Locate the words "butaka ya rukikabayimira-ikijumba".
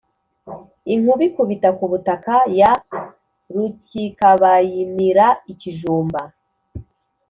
1.91-6.21